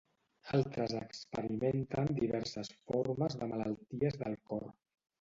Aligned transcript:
Altres 0.59 0.95
experimenten 0.99 2.11
diverses 2.23 2.75
formes 2.91 3.39
de 3.45 3.53
malalties 3.55 4.23
del 4.27 4.43
cor. 4.53 4.71